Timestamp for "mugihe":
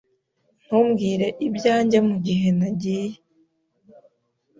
2.07-2.47